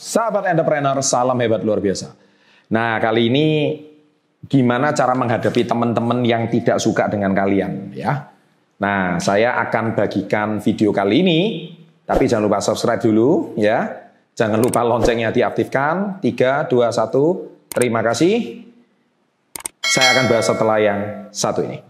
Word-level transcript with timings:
Sahabat 0.00 0.48
entrepreneur, 0.48 0.96
salam 1.04 1.36
hebat 1.44 1.60
luar 1.60 1.84
biasa. 1.84 2.16
Nah, 2.72 2.96
kali 2.96 3.28
ini 3.28 3.46
gimana 4.48 4.96
cara 4.96 5.12
menghadapi 5.12 5.68
teman-teman 5.68 6.24
yang 6.24 6.48
tidak 6.48 6.80
suka 6.80 7.12
dengan 7.12 7.36
kalian 7.36 7.92
ya. 7.92 8.32
Nah, 8.80 9.20
saya 9.20 9.60
akan 9.60 9.92
bagikan 9.92 10.56
video 10.64 10.88
kali 10.88 11.20
ini, 11.20 11.40
tapi 12.08 12.24
jangan 12.24 12.48
lupa 12.48 12.64
subscribe 12.64 13.04
dulu 13.04 13.52
ya. 13.60 14.08
Jangan 14.32 14.56
lupa 14.56 14.80
loncengnya 14.80 15.36
diaktifkan. 15.36 16.24
3, 16.24 16.64
2, 16.64 16.88
1. 16.88 17.76
Terima 17.76 18.00
kasih. 18.00 18.64
Saya 19.84 20.16
akan 20.16 20.24
bahas 20.32 20.48
setelah 20.48 20.78
yang 20.80 21.00
satu 21.28 21.60
ini. 21.60 21.89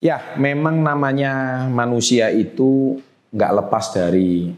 Ya, 0.00 0.36
memang 0.36 0.84
namanya 0.84 1.64
manusia 1.72 2.28
itu 2.28 3.00
nggak 3.32 3.52
lepas 3.64 3.96
dari 3.96 4.52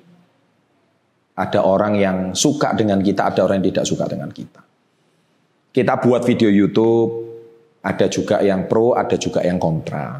ada 1.38 1.60
orang 1.62 1.94
yang 1.94 2.18
suka 2.34 2.74
dengan 2.74 2.98
kita, 2.98 3.30
ada 3.30 3.46
orang 3.46 3.62
yang 3.62 3.70
tidak 3.70 3.86
suka 3.86 4.10
dengan 4.10 4.30
kita. 4.34 4.62
Kita 5.70 6.02
buat 6.02 6.26
video 6.26 6.50
YouTube, 6.50 7.10
ada 7.86 8.10
juga 8.10 8.42
yang 8.42 8.66
pro, 8.66 8.98
ada 8.98 9.14
juga 9.14 9.46
yang 9.46 9.62
kontra. 9.62 10.18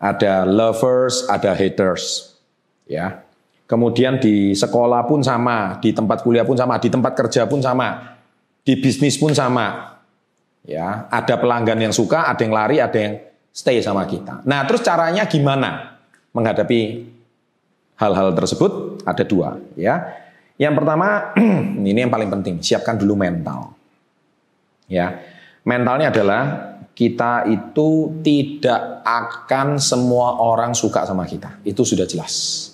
Ada 0.00 0.48
lovers, 0.48 1.28
ada 1.28 1.52
haters. 1.52 2.32
Ya. 2.88 3.20
Kemudian 3.68 4.16
di 4.16 4.56
sekolah 4.56 5.04
pun 5.04 5.20
sama, 5.20 5.76
di 5.84 5.92
tempat 5.92 6.24
kuliah 6.24 6.48
pun 6.48 6.56
sama, 6.56 6.80
di 6.80 6.88
tempat 6.88 7.12
kerja 7.12 7.44
pun 7.44 7.60
sama, 7.60 8.16
di 8.64 8.74
bisnis 8.80 9.20
pun 9.20 9.36
sama. 9.36 10.00
Ya, 10.64 11.04
ada 11.12 11.36
pelanggan 11.36 11.76
yang 11.76 11.92
suka, 11.92 12.24
ada 12.24 12.40
yang 12.40 12.56
lari, 12.56 12.80
ada 12.80 12.96
yang 12.96 13.14
stay 13.60 13.84
sama 13.84 14.08
kita. 14.08 14.40
Nah, 14.48 14.64
terus 14.64 14.80
caranya 14.80 15.28
gimana 15.28 16.00
menghadapi 16.32 17.04
hal-hal 18.00 18.32
tersebut? 18.32 19.04
Ada 19.04 19.28
dua, 19.28 19.60
ya. 19.76 20.16
Yang 20.56 20.80
pertama, 20.80 21.36
ini 21.92 22.00
yang 22.00 22.08
paling 22.08 22.32
penting, 22.32 22.64
siapkan 22.64 22.96
dulu 22.96 23.20
mental. 23.20 23.76
Ya, 24.88 25.20
mentalnya 25.68 26.08
adalah 26.08 26.42
kita 26.96 27.44
itu 27.48 28.20
tidak 28.24 29.04
akan 29.04 29.76
semua 29.76 30.40
orang 30.40 30.72
suka 30.72 31.04
sama 31.04 31.28
kita. 31.28 31.60
Itu 31.60 31.84
sudah 31.84 32.08
jelas. 32.08 32.66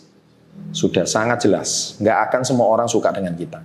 Sudah 0.70 1.04
sangat 1.04 1.46
jelas. 1.46 1.98
Nggak 1.98 2.18
akan 2.30 2.42
semua 2.46 2.66
orang 2.70 2.88
suka 2.88 3.10
dengan 3.10 3.34
kita. 3.34 3.58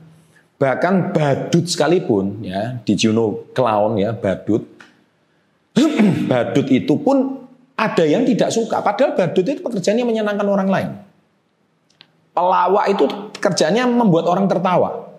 Bahkan 0.61 1.13
badut 1.13 1.66
sekalipun, 1.66 2.45
ya, 2.45 2.78
di 2.85 2.94
Juno 2.94 3.50
Clown 3.53 3.97
ya, 3.97 4.13
badut, 4.13 4.61
badut 6.31 6.67
itu 6.69 6.93
pun 6.99 7.47
ada 7.77 8.03
yang 8.05 8.21
tidak 8.27 8.53
suka. 8.53 8.83
Padahal 8.83 9.17
badut 9.17 9.45
itu 9.45 9.61
pekerjaannya 9.63 10.05
menyenangkan 10.05 10.47
orang 10.47 10.69
lain. 10.69 10.89
Pelawak 12.31 12.85
itu 12.93 13.05
kerjanya 13.41 13.89
membuat 13.89 14.29
orang 14.29 14.47
tertawa. 14.47 15.11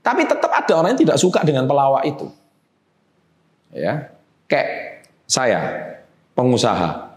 Tapi 0.00 0.24
tetap 0.24 0.48
ada 0.52 0.72
orang 0.80 0.96
yang 0.96 1.02
tidak 1.08 1.18
suka 1.20 1.44
dengan 1.44 1.68
pelawak 1.68 2.04
itu. 2.08 2.28
Ya, 3.70 4.10
kayak 4.50 4.68
saya, 5.28 5.60
pengusaha. 6.34 7.10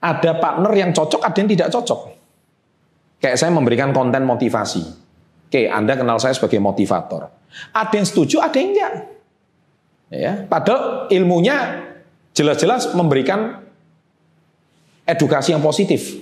Ada 0.00 0.36
partner 0.38 0.72
yang 0.76 0.90
cocok, 0.92 1.24
ada 1.24 1.36
yang 1.40 1.50
tidak 1.50 1.68
cocok. 1.72 2.00
Kayak 3.16 3.36
saya 3.40 3.50
memberikan 3.54 3.96
konten 3.96 4.28
motivasi. 4.28 4.82
Oke, 5.48 5.70
Anda 5.70 5.96
kenal 5.96 6.20
saya 6.20 6.36
sebagai 6.36 6.60
motivator. 6.60 7.32
Ada 7.72 7.94
yang 7.96 8.06
setuju, 8.06 8.44
ada 8.44 8.56
yang 8.60 8.70
enggak. 8.76 8.92
Ya, 10.06 10.32
padahal 10.46 11.10
ilmunya 11.10 11.86
jelas-jelas 12.36 12.92
memberikan 12.92 13.64
edukasi 15.08 15.56
yang 15.56 15.64
positif. 15.64 16.20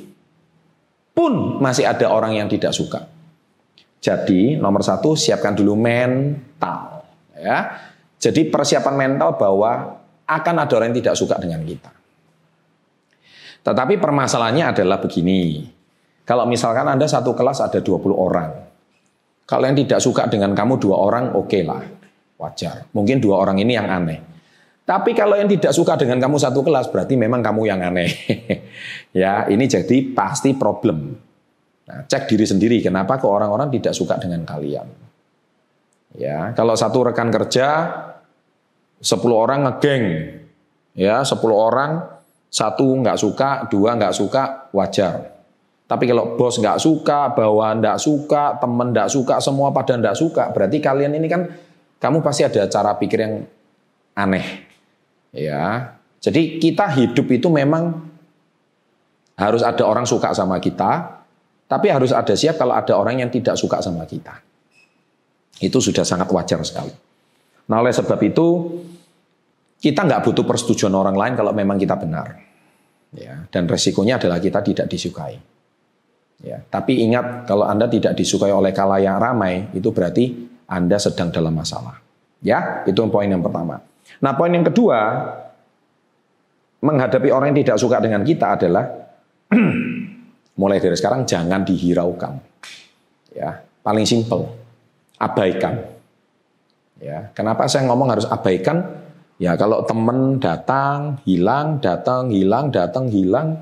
Pun 1.11 1.59
masih 1.59 1.91
ada 1.91 2.11
orang 2.11 2.39
yang 2.39 2.47
tidak 2.47 2.71
suka. 2.71 3.11
Jadi 3.99 4.55
nomor 4.55 4.87
satu 4.87 5.19
siapkan 5.19 5.59
dulu 5.59 5.75
mental. 5.75 7.03
Ya. 7.35 7.83
Jadi 8.23 8.47
persiapan 8.47 8.95
mental 8.95 9.35
bahwa 9.35 10.01
akan 10.25 10.55
ada 10.57 10.73
orang 10.79 10.95
yang 10.95 10.99
tidak 11.03 11.17
suka 11.19 11.37
dengan 11.43 11.61
kita. 11.67 11.91
Tetapi 13.65 13.97
permasalahannya 13.97 14.77
adalah 14.77 15.01
begini. 15.01 15.65
Kalau 16.25 16.49
misalkan 16.49 16.89
Anda 16.89 17.09
satu 17.09 17.33
kelas 17.33 17.65
ada 17.65 17.81
20 17.81 18.13
orang. 18.13 18.51
Kalau 19.45 19.65
yang 19.69 19.77
tidak 19.77 20.01
suka 20.01 20.25
dengan 20.25 20.57
kamu 20.57 20.81
dua 20.81 20.97
orang, 20.97 21.37
oke 21.37 21.53
okay 21.53 21.63
lah. 21.69 21.85
Wajar. 22.41 22.89
Mungkin 22.97 23.21
dua 23.21 23.45
orang 23.45 23.61
ini 23.61 23.77
yang 23.77 23.89
aneh. 23.93 24.34
Tapi 24.85 25.17
kalau 25.17 25.33
yang 25.41 25.49
tidak 25.49 25.73
suka 25.73 25.97
dengan 25.97 26.21
kamu 26.21 26.37
satu 26.37 26.61
kelas 26.61 26.93
berarti 26.93 27.17
memang 27.17 27.41
kamu 27.41 27.63
yang 27.65 27.81
aneh. 27.81 28.13
ya, 29.17 29.49
ini 29.49 29.65
jadi 29.65 30.13
pasti 30.13 30.53
problem. 30.53 31.17
Nah, 31.85 32.05
cek 32.05 32.29
diri 32.29 32.45
sendiri 32.45 32.85
kenapa 32.85 33.17
kok 33.17 33.33
orang-orang 33.33 33.73
tidak 33.73 33.97
suka 33.97 34.21
dengan 34.21 34.45
kalian. 34.45 34.89
Ya, 36.21 36.53
kalau 36.53 36.77
satu 36.77 37.11
rekan 37.11 37.33
kerja 37.33 37.69
10 39.01 39.09
orang 39.33 39.65
ngegeng. 39.69 40.05
Ya, 40.95 41.25
10 41.25 41.41
orang 41.49 42.15
satu 42.55 42.87
nggak 42.87 43.19
suka, 43.19 43.67
dua 43.67 43.99
nggak 43.99 44.15
suka, 44.15 44.71
wajar. 44.71 45.35
Tapi 45.91 46.07
kalau 46.07 46.39
bos 46.39 46.55
nggak 46.55 46.79
suka, 46.79 47.35
bawahan 47.35 47.83
nggak 47.83 47.99
suka, 47.99 48.63
temen 48.63 48.95
nggak 48.95 49.11
suka, 49.11 49.43
semua 49.43 49.75
pada 49.75 49.99
nggak 49.99 50.15
suka, 50.15 50.55
berarti 50.55 50.79
kalian 50.79 51.19
ini 51.19 51.27
kan 51.27 51.51
kamu 51.99 52.23
pasti 52.23 52.47
ada 52.47 52.71
cara 52.71 52.95
pikir 52.95 53.19
yang 53.21 53.43
aneh. 54.15 54.64
Ya. 55.35 55.99
Jadi 56.23 56.63
kita 56.63 56.89
hidup 56.95 57.27
itu 57.29 57.51
memang 57.53 58.01
harus 59.35 59.61
ada 59.67 59.83
orang 59.85 60.07
suka 60.07 60.31
sama 60.33 60.63
kita, 60.63 61.21
tapi 61.67 61.91
harus 61.91 62.15
ada 62.15 62.33
siap 62.33 62.57
kalau 62.57 62.73
ada 62.73 62.95
orang 62.95 63.21
yang 63.21 63.31
tidak 63.35 63.59
suka 63.59 63.83
sama 63.83 64.07
kita. 64.07 64.41
Itu 65.59 65.83
sudah 65.83 66.07
sangat 66.07 66.31
wajar 66.31 66.63
sekali. 66.63 66.95
Nah 67.69 67.77
oleh 67.83 67.93
sebab 67.93 68.17
itu 68.23 68.47
kita 69.83 70.01
nggak 70.07 70.23
butuh 70.25 70.49
persetujuan 70.49 70.95
orang 70.95 71.17
lain 71.19 71.35
kalau 71.37 71.53
memang 71.53 71.77
kita 71.77 71.99
benar. 71.99 72.41
Ya, 73.15 73.47
dan 73.47 73.71
resikonya 73.71 74.19
adalah 74.19 74.43
kita 74.43 74.59
tidak 74.59 74.87
disukai. 74.91 75.39
Ya, 76.43 76.59
tapi 76.67 76.99
ingat 77.07 77.47
kalau 77.47 77.63
Anda 77.63 77.87
tidak 77.87 78.19
disukai 78.19 78.51
oleh 78.51 78.75
kalayak 78.75 79.23
ramai, 79.23 79.71
itu 79.71 79.95
berarti 79.95 80.51
Anda 80.67 80.99
sedang 80.99 81.31
dalam 81.31 81.55
masalah. 81.55 82.03
Ya, 82.43 82.83
itu 82.91 82.99
poin 83.07 83.31
yang 83.31 83.39
pertama. 83.39 83.79
Nah, 84.21 84.33
poin 84.37 84.53
yang 84.53 84.67
kedua, 84.67 85.01
menghadapi 86.85 87.29
orang 87.33 87.53
yang 87.53 87.65
tidak 87.65 87.79
suka 87.81 87.97
dengan 88.01 88.21
kita 88.21 88.61
adalah 88.61 88.85
mulai 90.61 90.79
dari 90.79 90.97
sekarang 90.97 91.25
jangan 91.25 91.65
dihiraukan. 91.65 92.33
Ya, 93.35 93.65
paling 93.83 94.07
simpel, 94.07 94.47
abaikan. 95.19 95.83
Ya, 97.03 97.33
kenapa 97.35 97.67
saya 97.67 97.89
ngomong 97.91 98.09
harus 98.13 98.27
abaikan? 98.31 99.03
Ya, 99.37 99.59
kalau 99.59 99.83
teman 99.83 100.39
datang, 100.39 101.19
hilang, 101.27 101.83
datang, 101.83 102.31
hilang, 102.31 102.71
datang, 102.71 103.11
hilang, 103.11 103.59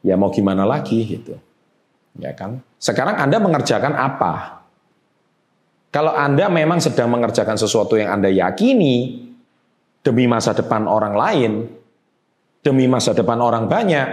ya 0.00 0.16
mau 0.16 0.32
gimana 0.32 0.64
lagi 0.64 1.04
gitu. 1.04 1.36
Ya 2.16 2.32
kan? 2.32 2.64
Sekarang 2.80 3.20
Anda 3.20 3.36
mengerjakan 3.36 3.92
apa? 3.92 4.64
Kalau 5.94 6.10
Anda 6.10 6.50
memang 6.50 6.82
sedang 6.82 7.12
mengerjakan 7.12 7.54
sesuatu 7.54 7.94
yang 7.94 8.10
Anda 8.18 8.32
yakini, 8.32 9.23
demi 10.04 10.28
masa 10.28 10.52
depan 10.52 10.84
orang 10.84 11.16
lain, 11.16 11.52
demi 12.60 12.84
masa 12.84 13.16
depan 13.16 13.40
orang 13.40 13.66
banyak, 13.66 14.08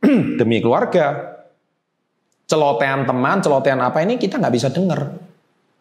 demi 0.40 0.64
keluarga, 0.64 1.36
celotehan 2.48 3.04
teman, 3.04 3.44
celotehan 3.44 3.78
apa 3.84 4.00
ini 4.00 4.16
kita 4.16 4.40
nggak 4.40 4.54
bisa 4.56 4.72
dengar. 4.72 5.12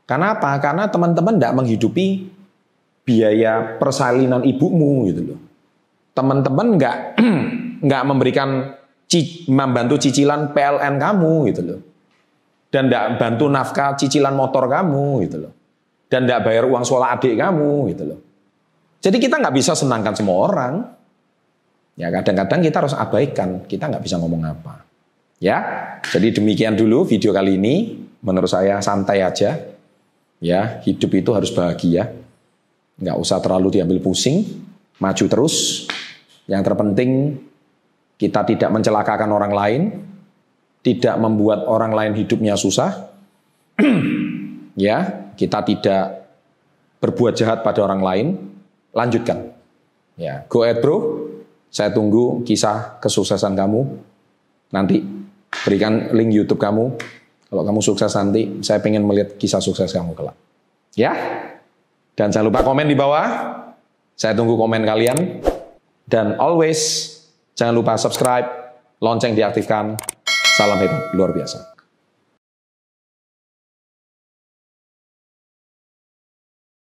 Karena 0.04 0.36
apa? 0.36 0.52
Karena 0.60 0.92
teman-teman 0.92 1.40
tidak 1.40 1.56
menghidupi 1.56 2.08
biaya 3.08 3.80
persalinan 3.80 4.44
ibumu 4.44 5.08
gitu 5.08 5.34
loh. 5.34 5.40
Teman-teman 6.12 6.68
nggak 6.76 6.98
nggak 7.88 8.04
memberikan 8.04 8.76
membantu 9.48 9.96
cicilan 10.04 10.52
PLN 10.52 11.00
kamu 11.00 11.34
gitu 11.56 11.62
loh. 11.64 11.80
Dan 12.68 12.92
tidak 12.92 13.16
bantu 13.16 13.48
nafkah 13.48 13.96
cicilan 13.96 14.36
motor 14.36 14.68
kamu 14.68 15.24
gitu 15.24 15.48
loh. 15.48 15.54
Dan 16.12 16.28
tidak 16.28 16.52
bayar 16.52 16.68
uang 16.68 16.84
sekolah 16.84 17.16
adik 17.16 17.40
kamu 17.40 17.72
gitu 17.96 18.04
loh. 18.04 18.20
Jadi 19.02 19.18
kita 19.22 19.38
nggak 19.38 19.56
bisa 19.56 19.78
senangkan 19.78 20.14
semua 20.18 20.38
orang. 20.50 20.74
Ya 21.98 22.14
kadang-kadang 22.14 22.62
kita 22.62 22.78
harus 22.86 22.94
abaikan, 22.94 23.66
kita 23.66 23.90
nggak 23.90 24.06
bisa 24.06 24.22
ngomong 24.22 24.46
apa. 24.46 24.86
Ya, 25.38 25.58
jadi 26.02 26.34
demikian 26.34 26.74
dulu 26.74 27.06
video 27.06 27.30
kali 27.34 27.58
ini. 27.58 28.06
Menurut 28.22 28.50
saya 28.50 28.82
santai 28.82 29.22
aja. 29.22 29.58
Ya, 30.42 30.82
hidup 30.86 31.14
itu 31.14 31.30
harus 31.34 31.54
bahagia. 31.54 32.14
Nggak 32.98 33.18
usah 33.18 33.38
terlalu 33.42 33.78
diambil 33.78 34.02
pusing, 34.02 34.46
maju 34.98 35.26
terus. 35.30 35.86
Yang 36.50 36.62
terpenting 36.74 37.12
kita 38.18 38.42
tidak 38.46 38.70
mencelakakan 38.74 39.30
orang 39.30 39.54
lain, 39.54 39.82
tidak 40.82 41.16
membuat 41.22 41.70
orang 41.70 41.94
lain 41.94 42.14
hidupnya 42.18 42.58
susah. 42.58 43.14
ya, 44.78 45.30
kita 45.38 45.62
tidak 45.62 46.06
berbuat 46.98 47.38
jahat 47.38 47.62
pada 47.62 47.86
orang 47.86 48.02
lain, 48.02 48.28
lanjutkan. 48.92 49.56
Ya, 50.18 50.44
go 50.50 50.66
ahead 50.66 50.82
bro. 50.82 51.28
Saya 51.68 51.94
tunggu 51.94 52.42
kisah 52.48 52.98
kesuksesan 53.04 53.54
kamu. 53.54 53.86
Nanti 54.74 55.04
berikan 55.64 56.12
link 56.16 56.34
YouTube 56.34 56.60
kamu. 56.60 56.96
Kalau 57.48 57.64
kamu 57.64 57.80
sukses 57.80 58.12
nanti, 58.20 58.60
saya 58.60 58.84
pengen 58.84 59.08
melihat 59.08 59.40
kisah 59.40 59.64
sukses 59.64 59.88
kamu 59.92 60.12
kelak. 60.18 60.36
Ya, 60.98 61.14
dan 62.18 62.34
jangan 62.34 62.50
lupa 62.50 62.66
komen 62.66 62.90
di 62.90 62.98
bawah. 62.98 63.28
Saya 64.18 64.34
tunggu 64.34 64.58
komen 64.58 64.84
kalian. 64.84 65.46
Dan 66.08 66.40
always 66.42 67.14
jangan 67.54 67.78
lupa 67.78 67.94
subscribe, 67.96 68.48
lonceng 68.98 69.38
diaktifkan. 69.38 69.96
Salam 70.58 70.82
hebat, 70.82 71.14
luar 71.14 71.30
biasa. 71.38 71.77